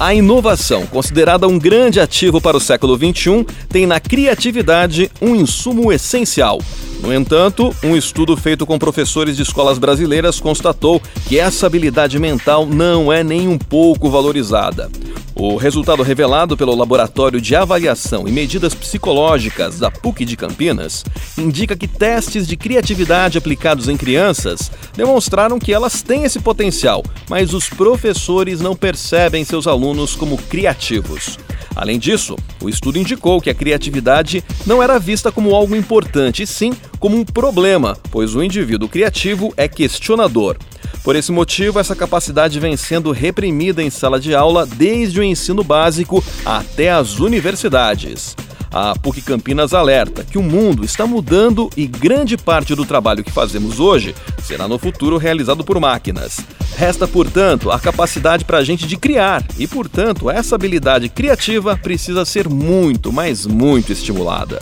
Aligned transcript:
A 0.00 0.14
inovação, 0.14 0.86
considerada 0.86 1.48
um 1.48 1.58
grande 1.58 1.98
ativo 1.98 2.40
para 2.40 2.56
o 2.56 2.60
século 2.60 2.96
XXI, 2.96 3.44
tem 3.68 3.84
na 3.84 3.98
criatividade 3.98 5.10
um 5.20 5.34
insumo 5.34 5.92
essencial. 5.92 6.60
No 7.02 7.12
entanto, 7.12 7.74
um 7.82 7.96
estudo 7.96 8.36
feito 8.36 8.64
com 8.64 8.78
professores 8.78 9.36
de 9.36 9.42
escolas 9.42 9.76
brasileiras 9.76 10.38
constatou 10.38 11.02
que 11.26 11.36
essa 11.36 11.66
habilidade 11.66 12.16
mental 12.16 12.64
não 12.64 13.12
é 13.12 13.24
nem 13.24 13.48
um 13.48 13.58
pouco 13.58 14.08
valorizada. 14.08 14.88
O 15.40 15.54
resultado 15.54 16.02
revelado 16.02 16.56
pelo 16.56 16.74
Laboratório 16.74 17.40
de 17.40 17.54
Avaliação 17.54 18.26
e 18.26 18.32
Medidas 18.32 18.74
Psicológicas 18.74 19.78
da 19.78 19.88
PUC 19.88 20.24
de 20.24 20.36
Campinas 20.36 21.04
indica 21.38 21.76
que 21.76 21.86
testes 21.86 22.44
de 22.44 22.56
criatividade 22.56 23.38
aplicados 23.38 23.88
em 23.88 23.96
crianças 23.96 24.68
demonstraram 24.96 25.60
que 25.60 25.72
elas 25.72 26.02
têm 26.02 26.24
esse 26.24 26.40
potencial, 26.40 27.04
mas 27.30 27.54
os 27.54 27.68
professores 27.68 28.60
não 28.60 28.74
percebem 28.74 29.44
seus 29.44 29.68
alunos 29.68 30.16
como 30.16 30.36
criativos. 30.36 31.38
Além 31.76 32.00
disso, 32.00 32.34
o 32.60 32.68
estudo 32.68 32.98
indicou 32.98 33.40
que 33.40 33.48
a 33.48 33.54
criatividade 33.54 34.42
não 34.66 34.82
era 34.82 34.98
vista 34.98 35.30
como 35.30 35.54
algo 35.54 35.76
importante, 35.76 36.44
sim 36.44 36.72
como 36.98 37.16
um 37.16 37.24
problema, 37.24 37.96
pois 38.10 38.34
o 38.34 38.42
indivíduo 38.42 38.88
criativo 38.88 39.54
é 39.56 39.68
questionador. 39.68 40.56
Por 41.08 41.16
esse 41.16 41.32
motivo, 41.32 41.80
essa 41.80 41.96
capacidade 41.96 42.60
vem 42.60 42.76
sendo 42.76 43.12
reprimida 43.12 43.82
em 43.82 43.88
sala 43.88 44.20
de 44.20 44.34
aula 44.34 44.66
desde 44.66 45.18
o 45.18 45.24
ensino 45.24 45.64
básico 45.64 46.22
até 46.44 46.90
as 46.90 47.18
universidades. 47.18 48.36
A 48.70 48.94
PUC 48.94 49.22
Campinas 49.22 49.72
alerta 49.72 50.22
que 50.22 50.36
o 50.36 50.42
mundo 50.42 50.84
está 50.84 51.06
mudando 51.06 51.70
e 51.74 51.86
grande 51.86 52.36
parte 52.36 52.74
do 52.74 52.84
trabalho 52.84 53.24
que 53.24 53.30
fazemos 53.30 53.80
hoje 53.80 54.14
será 54.42 54.68
no 54.68 54.78
futuro 54.78 55.16
realizado 55.16 55.64
por 55.64 55.80
máquinas. 55.80 56.40
Resta, 56.76 57.08
portanto, 57.08 57.70
a 57.70 57.80
capacidade 57.80 58.44
para 58.44 58.58
a 58.58 58.62
gente 58.62 58.86
de 58.86 58.98
criar 58.98 59.42
e, 59.58 59.66
portanto, 59.66 60.30
essa 60.30 60.56
habilidade 60.56 61.08
criativa 61.08 61.74
precisa 61.74 62.26
ser 62.26 62.50
muito, 62.50 63.10
mas 63.10 63.46
muito 63.46 63.90
estimulada. 63.94 64.60